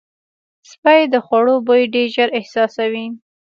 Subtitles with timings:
[0.69, 3.05] سپي د خوړو بوی ډېر ژر احساسوي.